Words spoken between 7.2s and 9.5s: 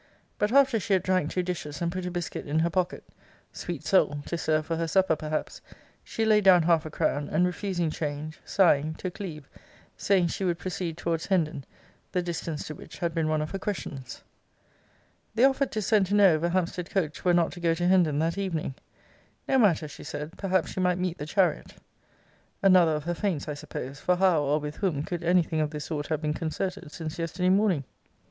and refusing change, sighing, took leave,